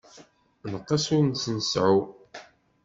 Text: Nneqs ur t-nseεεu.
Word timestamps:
Nneqs 0.71 1.05
ur 1.17 1.25
t-nseεεu. 1.39 1.99